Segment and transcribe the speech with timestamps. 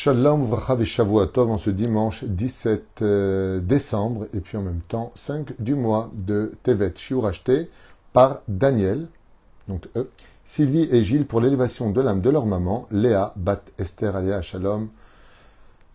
[0.00, 5.60] Shalom Vracha Shavuatov en ce dimanche 17 euh, décembre et puis en même temps 5
[5.60, 7.68] du mois de Tevet, Shiur acheté
[8.12, 9.08] par Daniel,
[9.66, 10.08] donc eux,
[10.44, 14.88] Sylvie et Gilles pour l'élévation de l'âme de leur maman, Léa, Bat Esther Alia Shalom,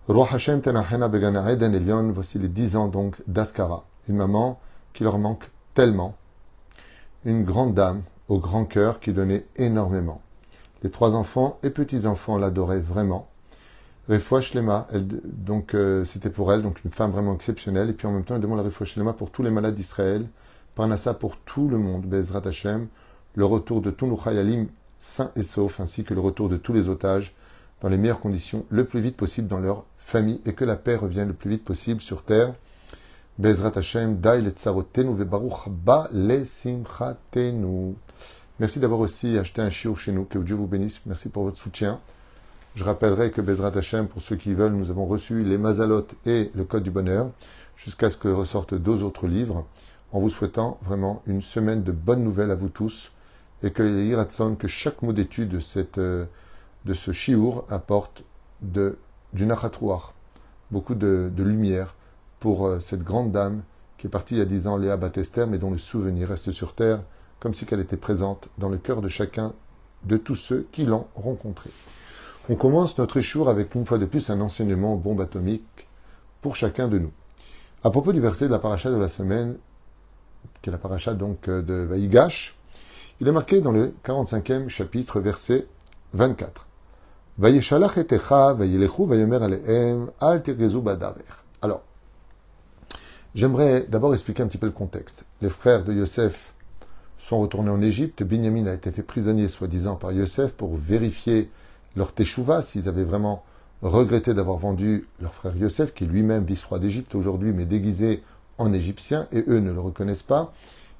[0.10, 4.60] Roi Hashem Tenachena Begana Elion, voici les 10 ans donc d'Askara, une maman
[4.94, 6.18] qui leur manque tellement,
[7.24, 10.22] une grande dame au grand cœur qui donnait énormément.
[10.84, 13.30] Les trois enfants et petits-enfants l'adoraient vraiment.
[14.10, 14.88] Refoua Shlema,
[15.24, 17.90] donc euh, c'était pour elle, donc une femme vraiment exceptionnelle.
[17.90, 20.28] Et puis en même temps, elle demande la Refoua Shlema pour tous les malades d'Israël,
[20.76, 22.88] Parnassa pour tout le monde, Bezrat Hashem,
[23.36, 24.68] le retour de tous nos Chayalim
[25.00, 27.34] sains et saufs, ainsi que le retour de tous les otages
[27.82, 30.96] dans les meilleures conditions, le plus vite possible dans leur famille, et que la paix
[30.96, 32.56] revienne le plus vite possible sur terre.
[33.40, 37.96] Bezrat Hashem, Dai le Tsarotenu Vebaruch Ba le Simchatenu.
[38.60, 40.26] Merci d'avoir aussi acheté un chiot chez nous.
[40.26, 41.02] Que Dieu vous bénisse.
[41.06, 42.00] Merci pour votre soutien.
[42.76, 46.50] Je rappellerai que Bezrat Hashem, pour ceux qui veulent, nous avons reçu les Mazalot et
[46.56, 47.30] le Code du Bonheur,
[47.78, 49.68] jusqu'à ce que ressortent deux autres livres,
[50.12, 53.12] en vous souhaitant vraiment une semaine de bonnes nouvelles à vous tous,
[53.62, 56.26] et que Iratson, que chaque mot d'étude de, cette, euh,
[56.86, 58.24] de ce Shiur apporte
[58.64, 60.16] du Nachatrouar,
[60.72, 61.94] beaucoup de, lumière
[62.40, 63.62] pour euh, cette grande dame
[64.00, 66.52] qui est partie il y a dix ans, Léa Batester, mais dont le souvenir reste
[66.52, 67.02] sur terre,
[67.40, 69.54] comme si qu'elle était présente dans le cœur de chacun
[70.06, 71.70] de tous ceux qui l'ont rencontrée.
[72.50, 75.88] On commence notre échour avec une fois de plus un enseignement bombe atomique
[76.42, 77.12] pour chacun de nous.
[77.86, 79.56] À propos du verset de la paracha de la semaine,
[80.62, 82.58] qui est la paracha donc de Vaïgash,
[83.22, 85.68] il est marqué dans le 45e chapitre, verset
[86.16, 86.68] 24.
[91.62, 91.82] Alors,
[93.36, 95.24] j'aimerais d'abord expliquer un petit peu le contexte.
[95.42, 96.54] Les frères de Yosef
[97.20, 98.22] sont retournés en Égypte.
[98.22, 101.50] Binyamin a été fait prisonnier, soi-disant, par Yosef pour vérifier
[101.96, 103.44] leur teshuva, s'ils avaient vraiment
[103.82, 108.24] regretté d'avoir vendu leur frère Yosef, qui lui-même vice-roi d'Égypte aujourd'hui, mais déguisé
[108.58, 110.54] en égyptien, et eux ne le reconnaissent pas.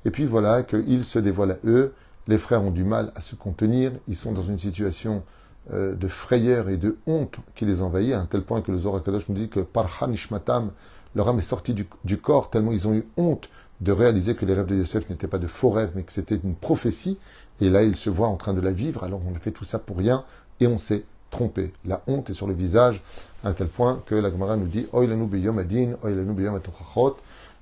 [0.06, 1.94] Et puis voilà qu'ils se dévoilent à eux.
[2.28, 3.92] Les frères ont du mal à se contenir.
[4.08, 5.24] Ils sont dans une situation
[5.72, 8.80] euh, de frayeur et de honte qui les envahit, à un tel point que le
[8.80, 10.72] Zohar Kadosh nous dit que Parhan Ishmatam,
[11.16, 13.50] leur âme est sortie du, du, corps, tellement ils ont eu honte
[13.80, 16.40] de réaliser que les rêves de Yosef n'étaient pas de faux rêves, mais que c'était
[16.44, 17.18] une prophétie.
[17.62, 19.04] Et là, ils se voient en train de la vivre.
[19.04, 20.26] Alors on a fait tout ça pour rien
[20.64, 21.74] et on s'est trompé.
[21.86, 23.02] La honte est sur le visage
[23.44, 24.88] à tel point que la Gemara nous dit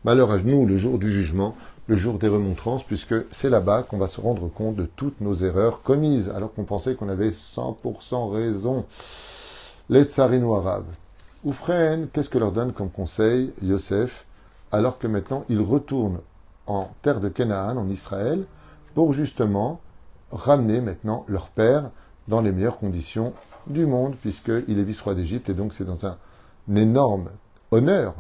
[0.04, 1.56] Malheur à nous le jour du jugement,
[1.88, 5.34] le jour des remontrances, puisque c'est là-bas qu'on va se rendre compte de toutes nos
[5.34, 8.86] erreurs commises, alors qu'on pensait qu'on avait 100% raison.
[9.90, 10.86] Les tsarino arabes.
[11.44, 14.26] Oufren, qu'est-ce que leur donne comme conseil Yosef,
[14.72, 16.20] alors que maintenant ils retournent
[16.68, 18.46] en terre de Canaan, en Israël,
[18.94, 19.82] pour justement
[20.32, 21.92] ramener maintenant leur père
[22.28, 23.34] dans les meilleures conditions
[23.68, 26.18] du monde, puisqu'il est vice-roi d'Égypte, et donc c'est dans un,
[26.76, 27.30] énorme
[27.72, 28.14] honneur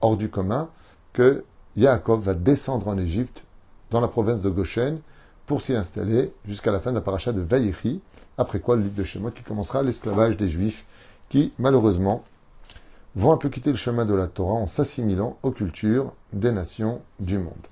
[0.00, 0.68] hors du commun
[1.12, 1.44] que
[1.76, 3.42] Yaakov va descendre en Égypte,
[3.90, 5.00] dans la province de Goshen,
[5.46, 8.00] pour s'y installer jusqu'à la fin de la paracha de Vaïri,
[8.38, 10.84] après quoi le livre de Shemot qui commencera l'esclavage des Juifs,
[11.28, 12.24] qui malheureusement
[13.16, 17.02] vont un peu quitter le chemin de la Torah en s'assimilant aux cultures des nations
[17.18, 17.66] du monde.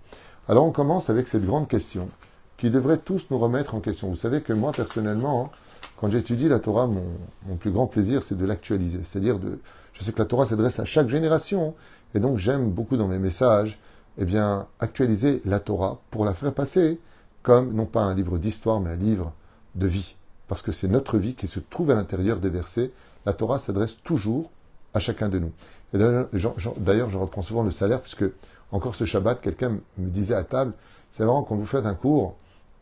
[0.48, 2.08] Alors on commence avec cette grande question
[2.56, 4.08] qui devrait tous nous remettre en question.
[4.08, 5.56] Vous savez que moi personnellement, hein,
[6.00, 9.00] quand j'étudie la Torah, mon, plus grand plaisir, c'est de l'actualiser.
[9.02, 9.58] C'est-à-dire, de,
[9.92, 11.74] je sais que la Torah s'adresse à chaque génération,
[12.14, 13.78] et donc j'aime beaucoup dans mes messages,
[14.16, 17.00] eh bien, actualiser la Torah pour la faire passer
[17.42, 19.32] comme, non pas un livre d'histoire, mais un livre
[19.74, 20.16] de vie.
[20.46, 22.90] Parce que c'est notre vie qui se trouve à l'intérieur des versets.
[23.26, 24.50] La Torah s'adresse toujours
[24.94, 25.52] à chacun de nous.
[25.94, 28.24] Et d'ailleurs, je reprends souvent le salaire, puisque
[28.70, 30.72] encore ce Shabbat, quelqu'un me disait à table,
[31.10, 32.36] c'est marrant, quand vous faites un cours,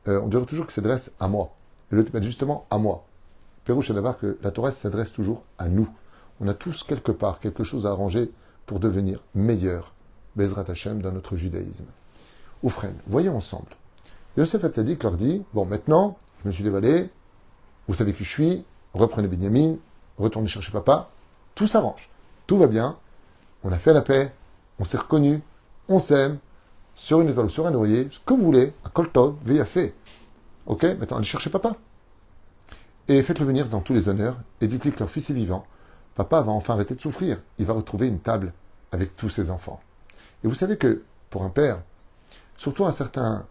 [0.08, 1.50] euh, on dirait toujours que s'adresse à moi.
[1.92, 3.04] Et le justement à moi.
[3.64, 5.88] Pérouche d'abord que la Torah s'adresse toujours à nous.
[6.40, 8.30] On a tous quelque part quelque chose à arranger
[8.66, 9.92] pour devenir meilleur,
[10.34, 11.86] Bezrat Hashem, dans notre judaïsme.
[12.62, 13.68] Oufren, voyons ensemble.
[14.36, 17.08] Yosef Hatzadik leur dit Bon, maintenant, je me suis dévalé,
[17.88, 19.76] vous savez qui je suis, reprenez Benjamin,
[20.18, 21.10] retournez chercher papa,
[21.54, 22.10] tout s'arrange,
[22.46, 22.96] tout va bien,
[23.62, 24.32] on a fait la paix,
[24.78, 25.42] on s'est reconnu,
[25.88, 26.38] on s'aime,
[26.94, 29.94] sur une étoile sur un oreiller, ce que vous voulez, un koltov, fait.
[30.66, 31.76] Ok, maintenant allez chercher papa.
[33.08, 35.64] Et faites-le venir dans tous les honneurs et dites-lui que leur fils est vivant.
[36.16, 37.40] Papa va enfin arrêter de souffrir.
[37.58, 38.52] Il va retrouver une table
[38.90, 39.80] avec tous ses enfants.
[40.42, 41.82] Et vous savez que pour un père,
[42.56, 43.46] surtout à un certain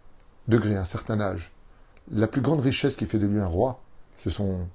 [0.50, 1.54] degré, à un certain âge,
[2.12, 3.80] la plus grande richesse qui fait de lui un roi,
[4.18, 4.68] ce sont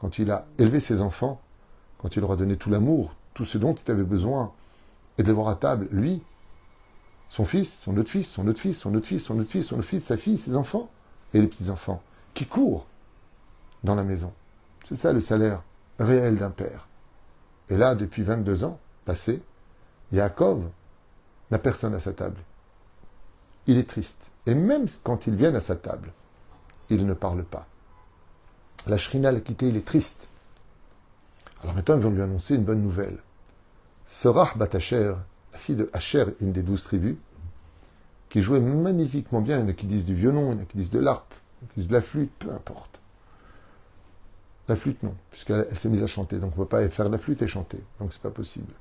[0.00, 1.40] quand il a élevé ses enfants,
[1.98, 4.52] quand il leur a donné tout l'amour, tout ce dont il avait besoin,
[5.18, 6.22] et de les voir à table, lui,
[7.28, 9.78] son fils, son autre fils, son autre fils, son autre fils, son autre fils, son
[9.78, 10.88] autre fils, sa fille, ses enfants
[11.34, 12.02] et les petits-enfants
[12.34, 12.86] qui courent
[13.84, 14.32] dans la maison.
[14.88, 15.62] C'est ça le salaire
[15.98, 16.88] réel d'un père.
[17.68, 19.42] Et là, depuis 22 ans passés,
[20.12, 20.68] Yaakov
[21.50, 22.40] n'a personne à sa table.
[23.66, 24.30] Il est triste.
[24.46, 26.12] Et même quand ils viennent à sa table,
[26.88, 27.66] il ne parle pas.
[28.86, 30.28] La Shrina l'a quitté, il est triste.
[31.62, 33.18] Alors maintenant, ils vont lui annoncer une bonne nouvelle.
[34.06, 35.14] Serah Batacher,
[35.52, 37.16] la fille de Hacher, une des douze tribus,
[38.30, 40.62] qui jouait magnifiquement bien, il y en a qui disent du violon, il y en
[40.62, 42.50] a qui disent de l'harpe, il y en a qui disent de la flûte, peu
[42.52, 43.00] importe.
[44.68, 47.18] La flûte, non, puisqu'elle s'est mise à chanter, donc on ne peut pas faire la
[47.18, 48.72] flûte et chanter, donc c'est pas possible.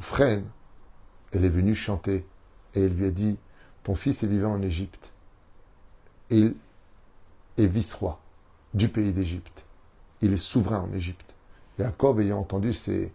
[0.00, 0.44] Frêne,
[1.32, 2.26] elle est venue chanter,
[2.74, 3.38] et elle lui a dit,
[3.84, 5.12] ton fils est vivant en Égypte,
[6.30, 6.54] et il
[7.56, 8.18] est vice-roi
[8.74, 9.64] du pays d'Égypte.
[10.20, 11.34] Il est souverain en Égypte.
[11.78, 13.12] Jacob, ayant entendu ces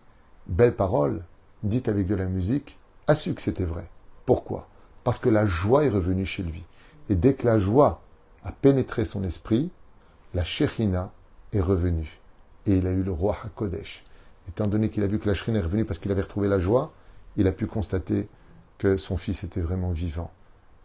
[0.47, 1.25] belles paroles,
[1.63, 3.89] dites avec de la musique, a su que c'était vrai.
[4.25, 4.68] Pourquoi?
[5.03, 6.65] Parce que la joie est revenue chez lui.
[7.09, 8.01] Et dès que la joie
[8.43, 9.71] a pénétré son esprit,
[10.33, 11.11] la Shechina
[11.53, 12.19] est revenue.
[12.65, 14.03] Et il a eu le roi HaKodesh.
[14.47, 16.59] Étant donné qu'il a vu que la Shechina est revenue parce qu'il avait retrouvé la
[16.59, 16.91] joie,
[17.37, 18.27] il a pu constater
[18.77, 20.31] que son fils était vraiment vivant.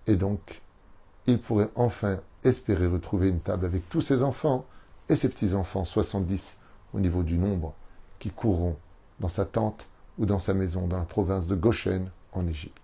[0.07, 0.63] Et donc,
[1.27, 4.67] il pourrait enfin espérer retrouver une table avec tous ses enfants
[5.09, 6.59] et ses petits-enfants, 70
[6.93, 7.75] au niveau du nombre,
[8.19, 8.77] qui courront
[9.21, 9.87] dans sa tente
[10.19, 12.84] ou dans sa maison dans la province de Goshen en Égypte.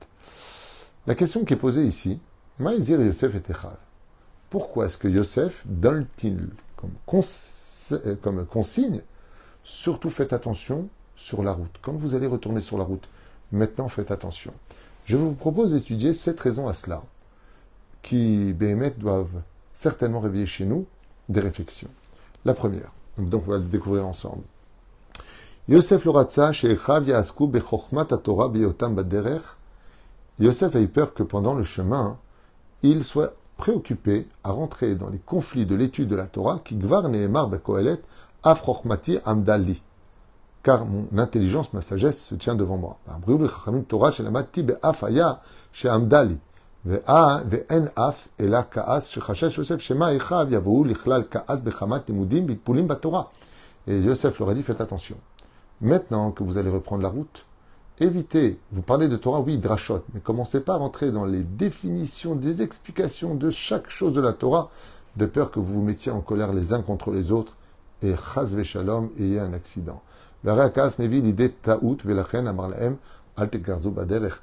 [1.06, 2.20] La question qui est posée ici,
[2.58, 3.76] Maïzir Yosef et Techav.
[4.50, 6.90] Pourquoi est-ce que Yosef donne-t-il comme,
[7.92, 9.00] euh, comme consigne
[9.64, 11.74] Surtout faites attention sur la route.
[11.80, 13.08] Quand vous allez retourner sur la route,
[13.50, 14.52] maintenant faites attention.
[15.06, 17.00] Je vous propose d'étudier sept raisons à cela
[18.02, 19.42] qui, BMF, doivent
[19.74, 20.86] certainement réveiller chez nous
[21.30, 21.90] des réflexions.
[22.44, 24.42] La première, donc on va le découvrir ensemble.
[25.68, 26.50] Yosef Loratza,
[28.22, 28.96] Torah Biotam.
[30.40, 32.16] Yosef a eu peur que pendant le chemin,
[32.82, 37.14] il soit préoccupé à rentrer dans les conflits de l'étude de la Torah qui gvarne
[37.14, 38.00] et ben kohelet
[38.42, 39.82] afrochmati amdali.
[40.62, 42.96] Car mon intelligence, ma sagesse se tient devant moi.
[53.86, 55.16] Et Yosef leur a dit, faites attention.
[55.82, 57.44] Maintenant que vous allez reprendre la route,
[58.00, 62.34] évitez, vous parlez de Torah, oui, drachot, mais commencez pas à rentrer dans les définitions,
[62.34, 64.70] des explications de chaque chose de la Torah,
[65.16, 67.56] de peur que vous vous mettiez en colère les uns contre les autres
[68.02, 70.02] et chas shalom, ayez un accident.
[70.42, 72.96] Varakas mevi l'idée taout velachen amarlahem
[73.36, 74.40] al tegarzu baderech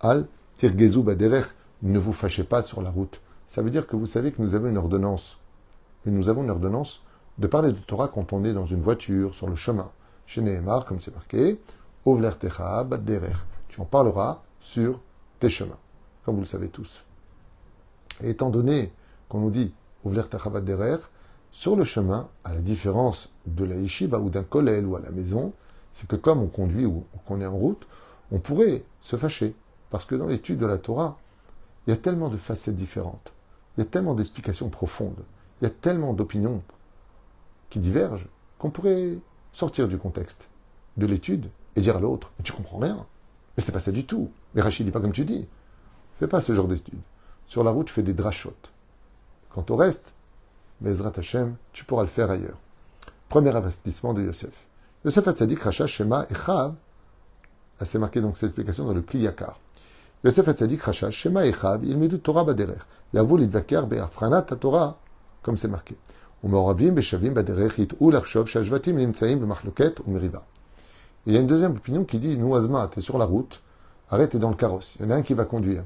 [0.00, 0.26] al
[0.56, 1.46] tirgezu baderech.
[1.82, 3.20] Ne vous fâchez pas sur la route.
[3.46, 5.38] Ça veut dire que vous savez que nous avons une ordonnance.
[6.06, 7.02] Et nous avons une ordonnance
[7.38, 9.90] de parler de Torah quand on est dans une voiture, sur le chemin.
[10.26, 11.60] Chez Nehemar, comme c'est marqué,
[12.04, 15.00] tu en parleras sur
[15.40, 15.78] tes chemins,
[16.24, 17.04] comme vous le savez tous.
[18.20, 18.92] Et étant donné
[19.28, 19.72] qu'on nous dit
[21.50, 25.10] sur le chemin, à la différence de la yeshiva ou d'un kollel ou à la
[25.10, 25.54] maison,
[25.90, 27.86] c'est que comme on conduit ou qu'on est en route,
[28.30, 29.54] on pourrait se fâcher.
[29.88, 31.16] Parce que dans l'étude de la Torah,
[31.86, 33.32] il y a tellement de facettes différentes,
[33.76, 35.24] il y a tellement d'explications profondes,
[35.60, 36.62] il y a tellement d'opinions
[37.70, 38.28] qui divergent
[38.58, 39.18] qu'on pourrait
[39.52, 40.48] sortir du contexte
[40.96, 43.05] de l'étude et dire à l'autre Mais tu comprends rien.
[43.55, 44.31] Mais c'est pas ça du tout.
[44.53, 45.47] Mais Rachid dit pas comme tu dis.
[46.19, 46.99] Fais pas ce genre d'études.
[47.47, 48.71] Sur la route, tu fais des drachotes.
[49.49, 50.13] Quant au reste,
[50.81, 52.57] Bezrat Hashem, tu pourras le faire ailleurs.
[53.27, 54.53] Premier investissement de Yosef.
[55.05, 56.73] Yosef Hatzadik, Racha, Shema et Chav.
[57.83, 59.57] C'est marqué donc cette explication dans le Kliyakar.
[60.23, 64.91] יוסף הצדיק חשש שמא אחיו ילמדו תורה בדרך, יאהבו להתווכח בהפרנת התורה,
[65.45, 65.93] comme c'est marqué.
[66.43, 70.39] ומעורבים בשווים בדרך יטעו לחשוב שהשבטים נמצאים במחלוקת ומריבה.
[71.26, 73.62] Il y a une deuxième opinion qui dit, nous, Azma, t'es sur la route,
[74.10, 74.96] arrête, t'es dans le carrosse.
[74.98, 75.84] Il y en a un qui va conduire.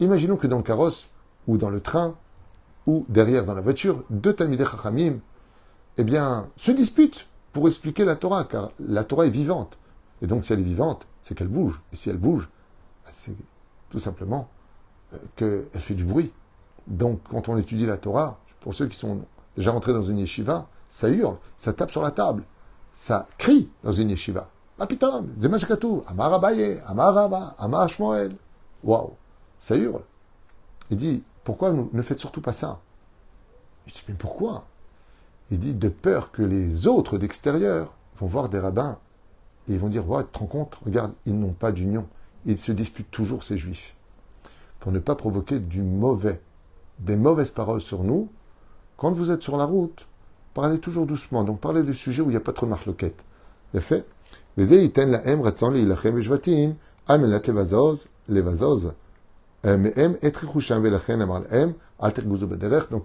[0.00, 1.10] Imaginons que dans le carrosse,
[1.46, 2.16] ou dans le train,
[2.86, 5.18] ou derrière dans la voiture, deux Talmidei Chachamim,
[5.96, 9.78] eh bien, se disputent pour expliquer la Torah, car la Torah est vivante.
[10.20, 11.80] Et donc, si elle est vivante, c'est qu'elle bouge.
[11.92, 12.48] Et si elle bouge,
[13.10, 13.36] c'est
[13.90, 14.48] tout simplement
[15.12, 16.32] euh, qu'elle fait du bruit.
[16.86, 19.24] Donc, quand on étudie la Torah, pour ceux qui sont
[19.56, 22.42] déjà rentrés dans une yeshiva, ça hurle, ça tape sur la table,
[22.94, 24.48] ça crie dans une yeshiva.
[24.78, 27.88] Amar Abaye, Amar.
[28.82, 29.10] Waouh,
[29.58, 30.02] ça hurle.
[30.90, 32.80] Il dit, pourquoi ne faites surtout pas ça?
[33.86, 34.64] Il dit, mais pourquoi?
[35.50, 38.98] Il dit, de peur que les autres d'extérieur vont voir des rabbins
[39.68, 42.06] et ils vont dire, ouais, tu te rends compte, regarde, ils n'ont pas d'union
[42.46, 43.94] il se dispute toujours ces juifs.
[44.80, 46.40] Pour ne pas provoquer du mauvais,
[46.98, 48.28] des mauvaises paroles sur nous,
[48.96, 50.06] quand vous êtes sur la route,
[50.54, 51.44] parlez toujours doucement.
[51.44, 53.24] Donc parlez du sujet où il n'y a pas trop de marloquette.
[53.74, 54.06] Les faits.
[54.56, 54.68] Donc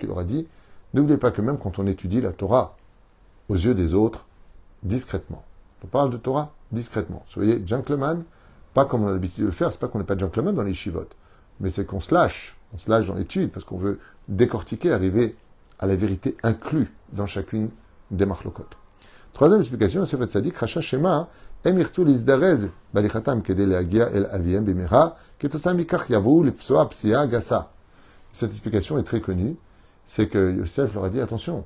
[0.04, 0.48] il aura dit,
[0.94, 2.78] n'oubliez pas que même quand on étudie la Torah
[3.50, 4.28] aux yeux des autres,
[4.84, 5.44] discrètement,
[5.84, 7.24] On parle de Torah discrètement.
[7.28, 8.24] Soyez gentleman,
[8.76, 10.64] pas comme on a l'habitude de le faire, c'est pas qu'on n'est pas gentleman dans
[10.64, 11.16] les chivotes,
[11.60, 15.36] mais c'est qu'on se lâche, on se lâche dans l'étude parce qu'on veut décortiquer, arriver
[15.80, 17.70] à la vérité inclue dans chacune
[18.12, 18.66] des marlokot.
[19.34, 21.30] Troisième explication, c'est dit Racha Shema,
[21.64, 27.72] emirtu lizdarez balichatam el aviem bimera, ketosam mikach yavu lipsoa psia gasa.
[28.32, 29.56] Cette explication est très connue,
[30.06, 31.66] c'est que Yosef leur a dit attention,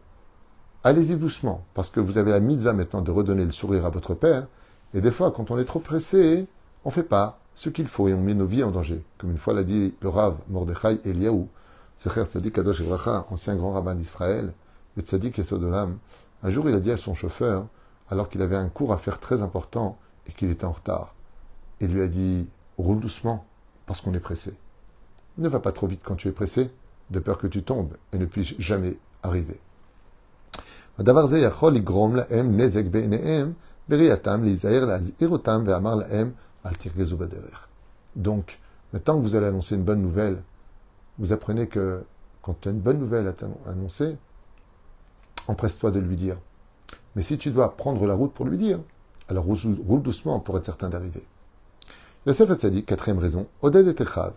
[0.83, 4.13] allez-y doucement, parce que vous avez la mitzvah maintenant de redonner le sourire à votre
[4.13, 4.47] père,
[4.93, 6.47] et des fois, quand on est trop pressé,
[6.85, 9.03] on ne fait pas ce qu'il faut et on met nos vies en danger.
[9.17, 11.47] Comme une fois l'a dit le Rav Mordechai Eliaou,
[11.97, 14.53] Secher Tzadik Kadosh Evracha, ancien grand rabbin d'Israël,
[14.95, 15.03] le
[16.43, 17.65] un jour il a dit à son chauffeur,
[18.09, 19.97] alors qu'il avait un cours à faire très important
[20.27, 21.15] et qu'il était en retard,
[21.79, 23.45] il lui a dit roule doucement,
[23.85, 24.53] parce qu'on est pressé.
[25.37, 26.69] Ne va pas trop vite quand tu es pressé,
[27.09, 29.59] de peur que tu tombes et ne puisses jamais arriver.
[38.15, 38.59] Donc,
[38.91, 40.41] maintenant que vous allez annoncer une bonne nouvelle,
[41.17, 42.03] vous apprenez que
[42.41, 44.17] quand tu as une bonne nouvelle à annoncer,
[45.47, 46.37] empresse-toi de lui dire.
[47.15, 48.79] Mais si tu dois prendre la route pour lui dire,
[49.29, 51.25] alors roule doucement pour être certain d'arriver.
[52.25, 54.33] Yosef Hatzadi, quatrième raison, Oded et Techav,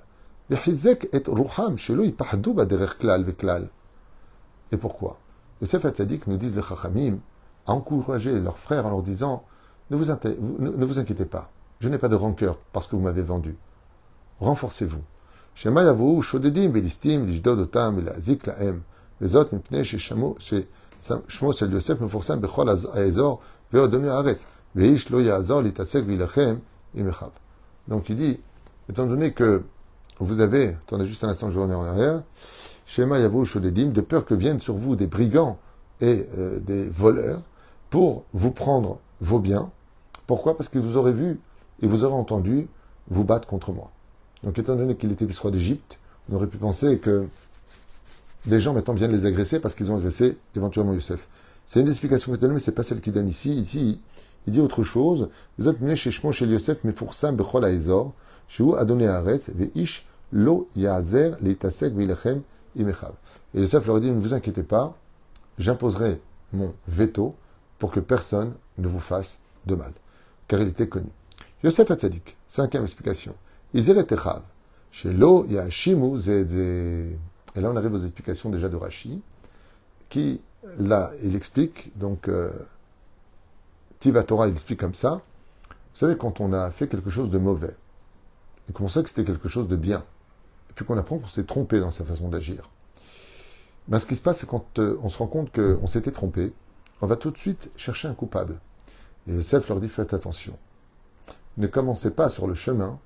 [0.49, 0.57] et
[4.77, 5.19] pourquoi?
[5.61, 7.19] Yosef Hatzadik nous disent les Chachamim
[7.67, 9.43] à encourager leurs frères en leur disant
[9.91, 10.05] ne vous,
[10.61, 13.57] ne vous inquiétez pas, je n'ai pas de rancœur parce que vous m'avez vendu.
[14.39, 15.03] Renforcez-vous.
[15.57, 18.83] Shema yavu shodedim belistim lishdod otam elazik laem
[19.21, 20.37] vezot mipnei sheshamo
[27.89, 28.41] Donc il dit,
[28.91, 29.63] étant donné que
[30.19, 32.23] vous avez, attendez juste un instant, je reviens en arrière,
[32.87, 35.59] Shema de peur que viennent sur vous des brigands
[36.01, 37.41] et euh, des voleurs
[37.91, 39.71] pour vous prendre vos biens.
[40.27, 40.57] Pourquoi?
[40.57, 41.41] Parce qu'ils vous auraient vu
[41.83, 42.69] et vous auraient entendu
[43.09, 43.91] vous battre contre moi.
[44.43, 45.99] Donc, étant donné qu'il était vice-roi d'Égypte,
[46.31, 47.27] on aurait pu penser que
[48.49, 51.27] des gens maintenant viennent les agresser parce qu'ils ont agressé éventuellement Youssef.
[51.67, 53.55] C'est une explication que donne, mais c'est pas celle qu'il donne ici.
[53.55, 54.01] Ici,
[54.47, 55.29] il dit autre chose.
[55.59, 57.33] Vous êtes chez chez Youssef, mais pour ça,
[58.47, 58.65] chez
[60.33, 60.69] Lo
[61.97, 62.43] Vilechem,
[62.77, 63.13] Imechav.
[63.55, 64.97] Et Yosef leur dit, ne vous inquiétez pas,
[65.59, 66.21] j'imposerai
[66.53, 67.35] mon veto
[67.79, 69.93] pour que personne ne vous fasse de mal.
[70.49, 71.09] Car il était connu.
[71.65, 73.35] Yosef Hatzadik, cinquième explication.
[73.75, 73.97] Izer.
[74.91, 77.17] Chez Lo Yashimu Zedze.
[77.57, 79.23] Et là, on arrive aux explications déjà de Rashi,
[80.09, 80.41] qui,
[80.79, 82.53] là, il explique, donc, euh,
[83.99, 85.23] Tiva Torah, il explique comme ça.
[85.71, 87.75] Vous savez, quand on a fait quelque chose de mauvais,
[88.69, 90.05] et qu'on sait que c'était quelque chose de bien,
[90.71, 92.71] et puis qu'on apprend qu'on s'est trompé dans sa façon d'agir,
[93.89, 96.53] ben, ce qui se passe, c'est quand euh, on se rend compte qu'on s'était trompé,
[97.01, 98.59] on va tout de suite chercher un coupable.
[99.27, 100.57] Et Yosef leur dit faites attention.
[101.57, 102.99] Ne commencez pas sur le chemin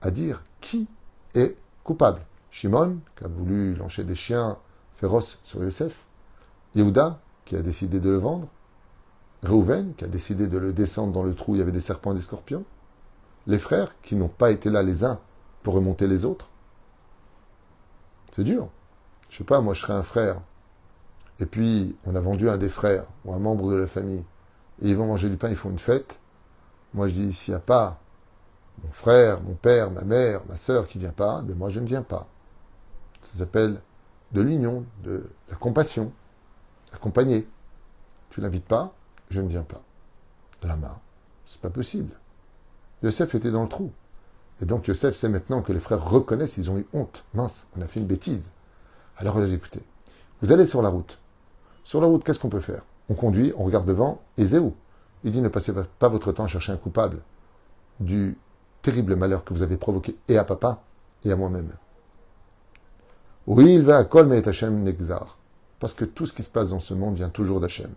[0.00, 0.86] à dire qui
[1.34, 2.20] est coupable.
[2.56, 4.56] Shimon, qui a voulu lancer des chiens
[4.94, 5.94] féroces sur Yosef.
[6.74, 8.48] Yehuda, qui a décidé de le vendre.
[9.42, 11.82] Reuven, qui a décidé de le descendre dans le trou où il y avait des
[11.82, 12.64] serpents et des scorpions
[13.46, 15.20] les frères qui n'ont pas été là les uns
[15.62, 16.48] pour remonter les autres.
[18.32, 18.68] C'est dur.
[19.28, 20.40] Je sais pas, moi je serais un frère.
[21.38, 24.24] Et puis on a vendu un des frères ou un membre de la famille.
[24.80, 26.18] Et ils vont manger du pain, ils font une fête.
[26.94, 28.00] Moi je dis, s'il n'y a pas
[28.82, 31.80] mon frère, mon père, ma mère, ma soeur qui ne vient pas, ben moi je
[31.80, 32.26] ne viens pas.
[33.26, 33.80] Ça s'appelle
[34.32, 36.12] de l'union, de la compassion.
[36.92, 37.48] Accompagner.
[38.30, 38.94] Tu l'invites pas,
[39.30, 39.82] je ne viens pas.
[40.62, 40.98] La main.
[41.46, 42.12] C'est pas possible.
[43.02, 43.92] Yosef était dans le trou.
[44.60, 47.24] Et donc Yosef sait maintenant que les frères reconnaissent, ils ont eu honte.
[47.34, 48.50] Mince, on a fait une bêtise.
[49.16, 49.82] Alors écoutez,
[50.40, 51.18] vous allez sur la route.
[51.84, 52.82] Sur la route, qu'est-ce qu'on peut faire?
[53.08, 54.74] On conduit, on regarde devant, et Zéou.
[55.24, 57.22] Il dit ne passez pas votre temps à chercher un coupable
[58.00, 58.36] du
[58.82, 60.82] terrible malheur que vous avez provoqué et à papa
[61.24, 61.72] et à moi-même.
[63.46, 65.38] Oui, il va à Kol et Hachem Nexar.
[65.78, 67.92] Parce que tout ce qui se passe dans ce monde vient toujours d'Hachem.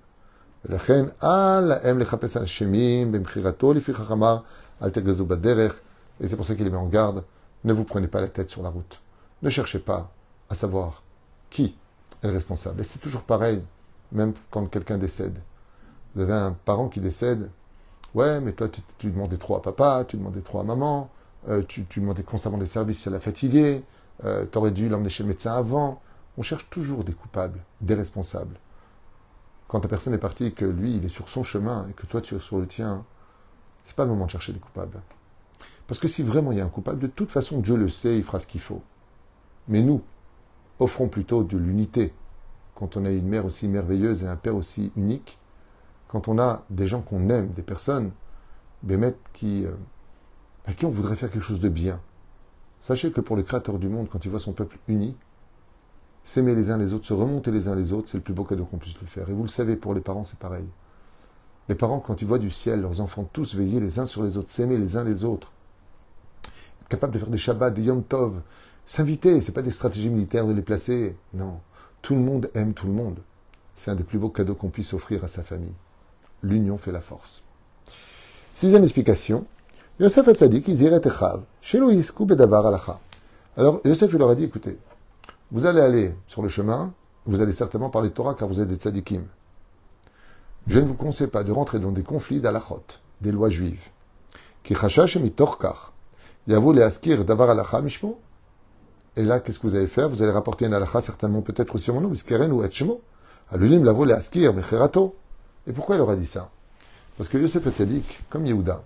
[0.70, 0.77] Et
[6.27, 7.24] c'est pour ça qu'il les met en garde.
[7.63, 9.01] Ne vous prenez pas la tête sur la route.
[9.41, 10.12] Ne cherchez pas
[10.50, 11.03] à savoir
[11.50, 11.75] qui
[12.22, 12.82] est le responsable.
[12.82, 13.63] Et c'est toujours pareil,
[14.12, 15.39] même quand quelqu'un décède.
[16.13, 17.50] Vous avez un parent qui décède.
[18.13, 21.10] Ouais, mais toi, tu, demandais trop à papa, tu demandais trop à maman,
[21.48, 23.84] euh, tu, demandais constamment des services, tu l'as fatigué,
[24.24, 26.02] euh, tu aurais dû l'emmener chez le médecin avant.
[26.38, 28.60] On cherche toujours des coupables, des responsables.
[29.68, 32.06] Quand la personne est partie et que lui, il est sur son chemin et que
[32.06, 33.06] toi, tu es sur le tien,
[33.84, 35.02] c'est pas le moment de chercher des coupables.
[35.88, 38.18] Parce que si vraiment il y a un coupable, de toute façon, Dieu le sait,
[38.18, 38.82] il fera ce qu'il faut.
[39.68, 40.02] Mais nous,
[40.80, 42.14] offrons plutôt de l'unité.
[42.76, 45.38] Quand on a une mère aussi merveilleuse et un père aussi unique,
[46.08, 48.12] quand on a des gens qu'on aime, des personnes,
[48.82, 49.72] Bémet, qui, euh,
[50.66, 52.00] à qui on voudrait faire quelque chose de bien.
[52.81, 55.15] Sachez que pour le Créateur du monde, quand il voit son peuple uni,
[56.24, 58.43] s'aimer les uns les autres, se remonter les uns les autres, c'est le plus beau
[58.43, 59.29] cadeau qu'on puisse lui faire.
[59.29, 60.67] Et vous le savez, pour les parents, c'est pareil.
[61.67, 64.38] Les parents, quand ils voient du ciel leurs enfants tous veiller les uns sur les
[64.38, 65.51] autres, s'aimer les uns les autres,
[66.81, 68.41] être capable de faire des Shabbats, des Yom Tov,
[68.86, 71.15] s'inviter, c'est pas des stratégies militaires de les placer.
[71.33, 71.59] Non.
[72.01, 73.19] Tout le monde aime tout le monde.
[73.75, 75.75] C'est un des plus beaux cadeaux qu'on puisse offrir à sa famille.
[76.41, 77.43] L'union fait la force.
[78.53, 79.45] Sixième explication.
[80.00, 83.01] Yosef Hatzadik, Iziret Echav, Shelo Yisku Bedavar Alacha.
[83.58, 84.77] Alors, Yosef, il leur a dit, écoutez,
[85.51, 86.94] vous allez aller sur le chemin,
[87.25, 89.24] vous allez certainement parler de Torah car vous êtes des tzadikim.
[90.68, 92.84] Je ne vous conseille pas de rentrer dans des conflits d'alachot,
[93.20, 93.82] des lois juives.
[95.22, 95.91] Mitorkar.
[96.48, 98.22] Yavo le askir davar alacha mishmo.
[99.18, 100.08] Et là, qu'est-ce que vous allez faire?
[100.08, 103.01] Vous allez rapporter un alacha, certainement peut-être aussi mon nom, biskeren ou etchemo.
[103.51, 105.18] Alulim lavo le askir mecherato.
[105.68, 106.50] Et pourquoi il leur a dit ça?
[107.18, 108.82] Parce que Yosef Tzadik, comme Yehuda,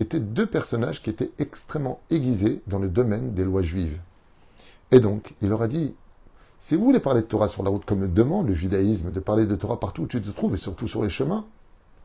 [0.00, 3.98] étaient deux personnages qui étaient extrêmement aiguisés dans le domaine des lois juives.
[4.90, 5.94] Et donc, il leur a dit,
[6.60, 9.20] si vous voulez parler de Torah sur la route, comme le demande le judaïsme, de
[9.20, 11.44] parler de Torah partout où tu te trouves, et surtout sur les chemins,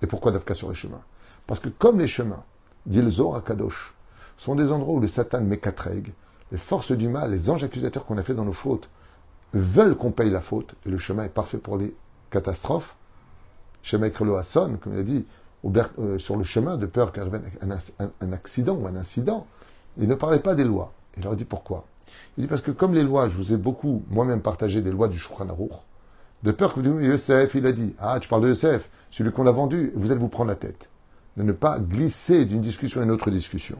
[0.01, 1.01] et pourquoi d'Afka sur les chemins?
[1.47, 2.43] Parce que comme les chemins,
[2.85, 3.93] dit le Zohar Kadosh,
[4.37, 6.13] sont des endroits où le Satan mécatrègue,
[6.51, 8.89] les forces du mal, les anges accusateurs qu'on a fait dans nos fautes,
[9.53, 11.95] veulent qu'on paye la faute, et le chemin est parfait pour les
[12.29, 12.95] catastrophes.
[13.91, 15.25] Ekrelo Hasson, comme il a dit,
[15.65, 19.45] euh, sur le chemin, de peur qu'arrive un, un, accident ou un incident.
[19.97, 20.93] Il ne parlait pas des lois.
[21.17, 21.85] Il leur dit pourquoi
[22.37, 25.09] Il dit parce que comme les lois, je vous ai beaucoup moi-même partagé des lois
[25.09, 25.47] du Shulchan
[26.43, 29.31] de peur que vous disiez, Yosef, il a dit, ah, tu parles de Yosef, celui
[29.31, 30.87] qu'on a vendu, vous allez vous prendre la tête.
[31.35, 33.77] De ne pas glisser d'une discussion à une autre discussion.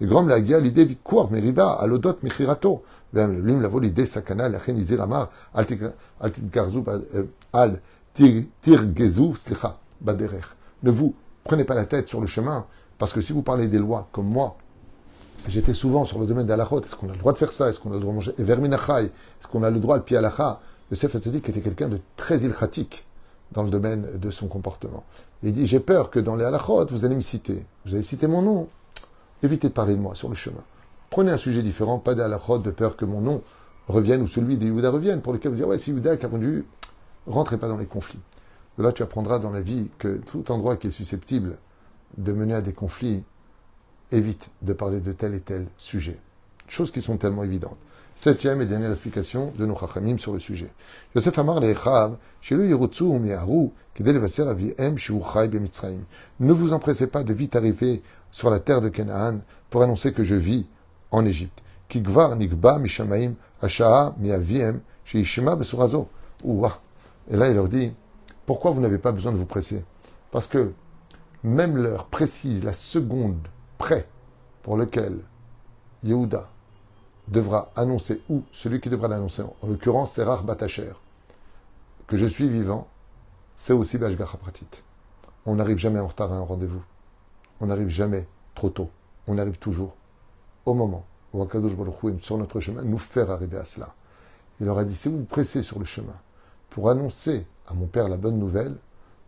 [0.00, 0.96] Les grands l'idée
[1.30, 2.18] meriba, alodot.
[3.12, 4.82] Lim l'idée sakana, la chen
[6.50, 6.78] garzu,
[7.52, 7.80] al
[8.14, 12.66] tirgezu, slicha, baderer ne vous prenez pas la tête sur le chemin,
[12.98, 14.56] parce que si vous parlez des lois comme moi,
[15.48, 17.68] j'étais souvent sur le domaine d'Alachot, est-ce qu'on a le droit de faire ça?
[17.68, 18.32] Est-ce qu'on a le droit de manger?
[18.38, 21.98] Verminachai Est-ce qu'on a le droit de pied alacha Le Sef Tzadik était quelqu'un de
[22.16, 23.06] très ilchatique
[23.52, 25.04] dans le domaine de son comportement.
[25.42, 27.64] il dit, j'ai peur que dans les halachot, vous allez me citer.
[27.86, 28.68] Vous allez citer mon nom.
[29.42, 30.62] Évitez de parler de moi sur le chemin.
[31.08, 33.42] Prenez un sujet différent, pas des de peur que mon nom
[33.88, 36.64] revienne ou celui de Yehuda revienne, pour lequel vous dire, ouais, si Yehuda a répondu,
[37.26, 38.20] rentrez pas dans les conflits.
[38.80, 41.58] Là, tu apprendras dans la vie que tout endroit qui est susceptible
[42.16, 43.22] de mener à des conflits,
[44.10, 46.18] évite de parler de tel et tel sujet.
[46.66, 47.76] Choses qui sont tellement évidentes.
[48.16, 50.72] Septième et dernière explication de nos chachamim sur le sujet.
[51.14, 52.16] Yosef Amar le'echav,
[56.40, 60.24] Ne vous empressez pas de vite arriver sur la terre de Canaan pour annoncer que
[60.24, 60.66] je vis
[61.10, 61.60] en Égypte.
[61.88, 63.34] Kigvar nikba mishamaim
[65.12, 66.08] besurazo.
[67.30, 67.92] Et là, il leur dit,
[68.50, 69.84] pourquoi vous n'avez pas besoin de vous presser?
[70.32, 70.72] Parce que
[71.44, 73.46] même l'heure précise, la seconde
[73.78, 74.08] près
[74.64, 75.20] pour lequel
[76.02, 76.48] Yehuda
[77.28, 80.94] devra annoncer, ou celui qui devra l'annoncer, en l'occurrence c'est Rach Batacher,
[82.08, 82.88] que je suis vivant,
[83.54, 84.66] c'est aussi Bashgacha Pratit.
[85.46, 86.82] On n'arrive jamais en retard à un rendez-vous.
[87.60, 88.90] On n'arrive jamais trop tôt.
[89.28, 89.94] On arrive toujours
[90.66, 93.94] au moment où Akadosh Baruch sur notre chemin, nous faire arriver à cela.
[94.58, 96.16] Il leur a dit, si vous pressez sur le chemin
[96.70, 98.76] pour annoncer à mon père la bonne nouvelle,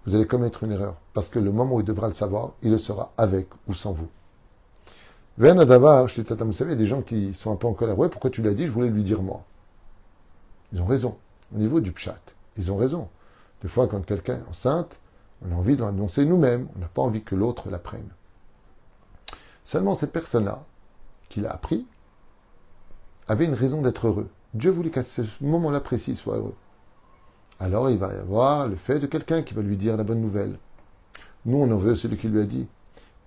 [0.07, 0.96] vous allez commettre une erreur.
[1.12, 3.92] Parce que le moment où il devra le savoir, il le sera avec ou sans
[3.92, 4.09] vous.
[5.38, 7.98] Vous savez, des gens qui sont un peu en colère.
[7.98, 8.66] Ouais, pourquoi tu l'as dit?
[8.66, 9.44] Je voulais lui dire moi.
[10.72, 11.18] Ils ont raison.
[11.55, 12.18] Au niveau du pchat,
[12.57, 13.09] ils ont raison.
[13.62, 14.98] Des fois, quand quelqu'un est enceinte,
[15.44, 16.68] on a envie de l'annoncer nous-mêmes.
[16.76, 18.09] On n'a pas envie que l'autre l'apprenne.
[19.64, 20.64] Seulement, cette personne-là,
[21.28, 21.87] qui l'a appris,
[23.28, 24.28] avait une raison d'être heureux.
[24.55, 26.55] Dieu voulait qu'à ce moment-là précis, il soit heureux
[27.62, 30.20] alors il va y avoir le fait de quelqu'un qui va lui dire la bonne
[30.20, 30.59] nouvelle.
[31.44, 32.66] Nous, on en veut celui qui lui a dit.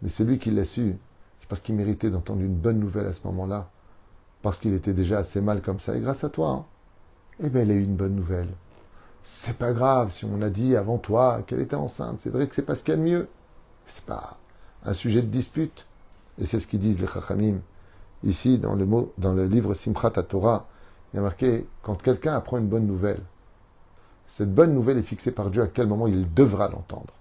[0.01, 0.97] Mais celui qui l'a su,
[1.39, 3.69] c'est parce qu'il méritait d'entendre une bonne nouvelle à ce moment-là.
[4.41, 5.95] Parce qu'il était déjà assez mal comme ça.
[5.95, 6.65] Et grâce à toi, hein,
[7.39, 8.49] eh bien, il a eu une bonne nouvelle.
[9.23, 12.19] C'est pas grave si on a dit avant toi qu'elle était enceinte.
[12.19, 13.29] C'est vrai que c'est pas ce qu'il y a de mieux.
[13.87, 14.37] C'est pas
[14.83, 15.87] un sujet de dispute.
[16.39, 17.61] Et c'est ce qu'ils disent les Chachamim.
[18.23, 20.67] Ici, dans le, mot, dans le livre Simchat Torah,
[21.13, 23.21] il y a marqué quand quelqu'un apprend une bonne nouvelle,
[24.27, 27.13] cette bonne nouvelle est fixée par Dieu à quel moment il devra l'entendre.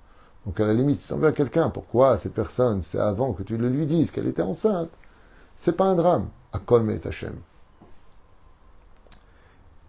[0.47, 3.33] Donc à la limite, si tu en veux à quelqu'un, pourquoi cette personne, c'est avant
[3.33, 4.91] que tu le lui dises qu'elle était enceinte?
[5.57, 6.29] C'est pas un drame.
[6.53, 7.35] À et Hashem.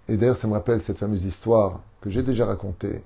[0.07, 3.03] Et d'ailleurs, ça me rappelle cette fameuse histoire que j'ai déjà racontée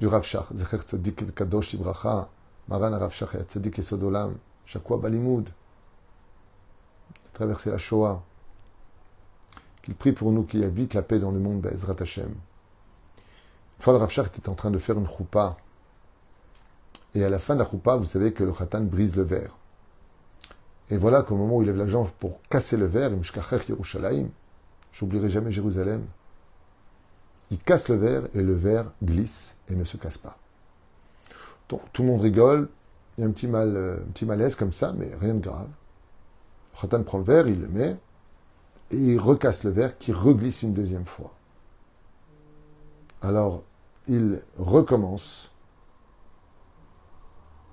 [0.00, 2.28] du Rav Shach, Zecher Tzadik Kadosh Ibracha,
[2.68, 5.48] Maran Rav Shach Tzadik Esodolam, Shakwa Balimoud,
[7.32, 8.22] traverser la Shoah,
[9.82, 12.34] qu'il prie pour nous ait vite la paix dans le monde, Bezrat Hashem.
[13.78, 15.56] Une fois, le était en train de faire une choupa
[17.14, 19.56] Et à la fin de la choupa, vous savez que le khatan brise le verre.
[20.90, 23.10] Et voilà qu'au moment où il lève la jambe pour casser le verre,
[23.68, 24.28] Yerushalayim,
[24.92, 26.04] j'oublierai jamais Jérusalem,
[27.50, 30.38] il casse le verre et le verre glisse et ne se casse pas.
[31.68, 32.68] Donc tout le monde rigole,
[33.16, 35.40] il y a un petit, mal, euh, un petit malaise comme ça, mais rien de
[35.40, 35.68] grave.
[36.80, 37.96] Khatan prend le verre, il le met,
[38.90, 41.32] et il recasse le verre qui reglisse une deuxième fois.
[43.20, 43.64] Alors,
[44.08, 45.50] il recommence.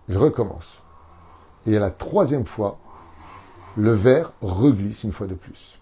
[0.07, 0.81] Il recommence.
[1.65, 2.77] Et à la troisième fois,
[3.77, 5.79] le verre reglisse une fois de plus.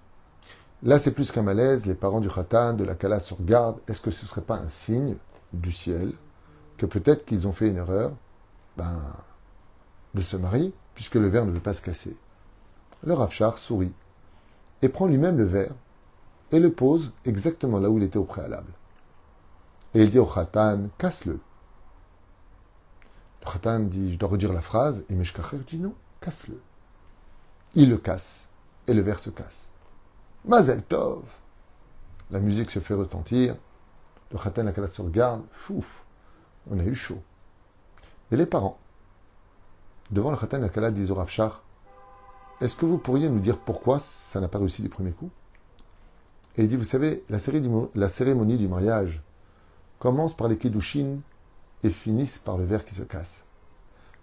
[0.83, 1.85] Là, c'est plus qu'un malaise.
[1.85, 3.79] Les parents du Khatan, de la Kala se regardent.
[3.87, 5.15] Est-ce que ce ne serait pas un signe
[5.51, 6.13] du ciel
[6.77, 8.11] que peut-être qu'ils ont fait une erreur
[8.77, 9.01] ben,
[10.13, 12.15] de se marier, puisque le verre ne veut pas se casser?
[13.05, 13.93] Le Rafchar sourit
[14.81, 15.73] et prend lui-même le verre
[16.51, 18.71] et le pose exactement là où il était au préalable.
[19.95, 21.39] Et il dit au Khatan, casse-le.
[23.41, 26.60] Le Khatan dit, je dois redire la phrase, et Meshkacher dit non, casse-le.
[27.75, 28.49] Il le casse,
[28.88, 29.69] et le verre se casse.
[30.45, 31.23] Mazel Tov.
[32.32, 33.56] La musique se fait retentir.
[34.32, 35.43] Le Khatan Akala se regarde.
[35.51, 36.03] Fouf,
[36.69, 37.21] on a eu chaud.
[38.32, 38.79] Et les parents,
[40.10, 41.63] devant le Khatan Akala, disent au Rafshar
[42.62, 45.29] Est-ce que vous pourriez nous dire pourquoi ça n'a pas réussi du premier coup?
[46.58, 47.38] Et il dit Vous savez, la,
[47.95, 49.21] la cérémonie du mariage
[50.03, 51.19] commence par les Kiddushin
[51.81, 53.45] et finissent par le verre qui se casse.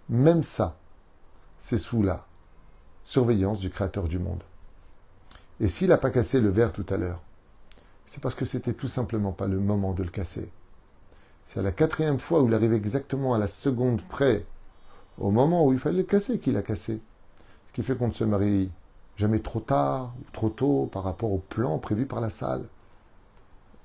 [0.09, 0.77] Même ça,
[1.57, 2.27] c'est sous la
[3.03, 4.43] surveillance du Créateur du monde.
[5.59, 7.19] Et s'il n'a pas cassé le verre tout à l'heure,
[8.05, 10.51] c'est parce que c'était tout simplement pas le moment de le casser.
[11.45, 14.45] C'est à la quatrième fois où il arrive exactement à la seconde près,
[15.17, 17.01] au moment où il fallait le casser, qu'il a cassé.
[17.65, 18.69] Ce qui fait qu'on ne se marie
[19.17, 22.65] jamais trop tard ou trop tôt par rapport au plan prévu par la salle.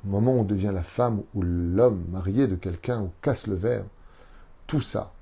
[0.07, 3.57] Au moment où on devient la femme ou l'homme marié de quelqu'un ou casse le
[3.57, 3.85] verre,
[4.67, 5.13] tout ça,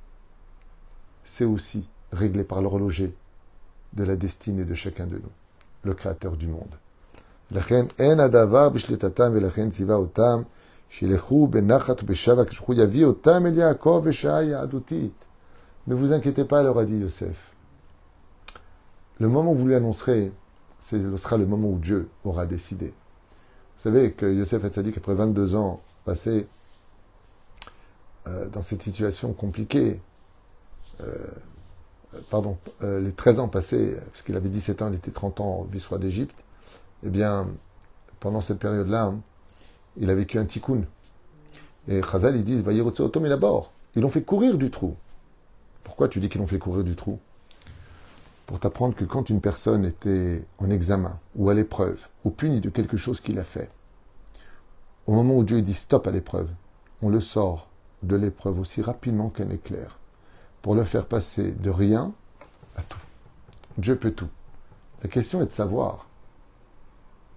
[1.24, 3.14] c'est aussi réglé par l'horloger
[3.94, 5.32] de la destinée de chacun de nous
[5.84, 6.74] le créateur du monde.
[15.86, 17.36] Ne vous inquiétez pas, leur a dit Yosef.
[19.18, 20.32] Le moment où vous lui annoncerez,
[20.80, 22.92] ce sera le moment où Dieu aura décidé.
[23.84, 26.46] Vous savez que Yosef a dit qu'après 22 ans passés
[28.26, 30.00] euh, dans cette situation compliquée,
[31.02, 31.14] euh,
[32.30, 35.66] pardon, euh, les 13 ans passés, parce qu'il avait 17 ans, il était 30 ans
[35.70, 36.34] vice-roi d'Égypte,
[37.02, 37.46] eh bien,
[38.20, 39.20] pendant cette période-là, hein,
[39.98, 40.84] il a vécu un tikkun.
[41.86, 44.96] Et Chazal, ils disent, bah, d'abord, ils l'ont fait courir du trou.
[45.82, 47.18] Pourquoi tu dis qu'ils l'ont fait courir du trou?
[48.46, 52.70] Pour t'apprendre que quand une personne était en examen, ou à l'épreuve, ou punie de
[52.70, 53.70] quelque chose qu'il a fait,
[55.06, 56.48] au moment où Dieu dit stop à l'épreuve,
[57.02, 57.68] on le sort
[58.02, 59.98] de l'épreuve aussi rapidement qu'un éclair
[60.62, 62.12] pour le faire passer de rien
[62.76, 62.98] à tout.
[63.76, 64.28] Dieu peut tout.
[65.02, 66.06] La question est de savoir.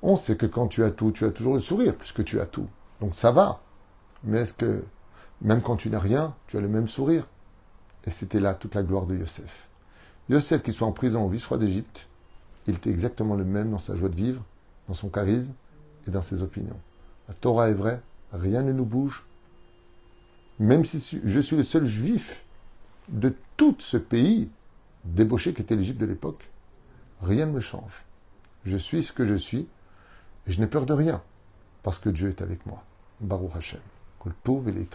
[0.01, 2.45] On sait que quand tu as tout, tu as toujours le sourire puisque tu as
[2.45, 2.67] tout.
[3.01, 3.61] Donc ça va.
[4.23, 4.83] Mais est-ce que
[5.41, 7.27] même quand tu n'as rien, tu as le même sourire?
[8.05, 9.67] Et c'était là toute la gloire de Yosef.
[10.29, 12.07] Yosef, qui soit en prison au vice-roi d'Égypte,
[12.67, 14.43] il était exactement le même dans sa joie de vivre,
[14.87, 15.53] dans son charisme
[16.07, 16.79] et dans ses opinions.
[17.27, 18.01] La Torah est vraie,
[18.33, 19.25] rien ne nous bouge.
[20.59, 22.43] Même si je suis le seul juif
[23.09, 24.49] de tout ce pays
[25.03, 26.49] débauché qu'était l'Égypte de l'époque,
[27.21, 28.03] rien ne me change.
[28.65, 29.67] Je suis ce que je suis
[30.47, 31.21] et je n'ai peur de rien
[31.83, 32.83] parce que Dieu est avec moi.
[33.21, 33.81] Baruch Hashem.
[34.19, 34.33] Kol
[34.67, 34.87] et